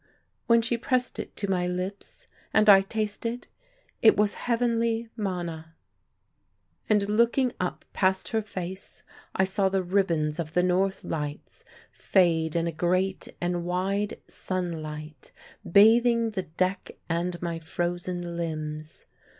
when 0.47 0.63
she 0.63 0.79
pressed 0.79 1.19
it 1.19 1.35
to 1.37 1.47
my 1.47 1.67
lips, 1.67 2.25
and 2.55 2.67
I 2.71 2.81
tasted, 2.81 3.45
it 4.01 4.17
was 4.17 4.33
heavenly 4.33 5.09
manna. 5.15 5.75
And 6.89 7.07
looking 7.07 7.53
up 7.59 7.85
past 7.93 8.29
her 8.29 8.41
face 8.41 9.03
I 9.35 9.43
saw 9.43 9.69
the 9.69 9.83
ribbons 9.83 10.39
of 10.39 10.53
the 10.53 10.63
North 10.63 11.03
Lights 11.03 11.63
fade 11.91 12.55
in 12.55 12.65
a 12.65 12.71
great 12.71 13.27
and 13.39 13.63
wide 13.63 14.19
sunlight, 14.27 15.31
bathing 15.71 16.31
the 16.31 16.47
deck 16.57 16.97
and 17.07 17.39
my 17.39 17.59
frozen 17.59 18.35
limbs. 18.35 19.05